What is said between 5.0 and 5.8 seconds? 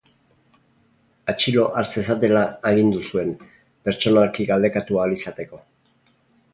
ahal izateko.